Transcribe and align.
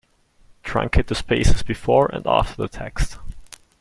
Truncate 0.63 1.05
the 1.05 1.13
spaces 1.13 1.61
before 1.61 2.07
and 2.11 2.25
after 2.25 2.59
the 2.59 2.67
text. 2.67 3.19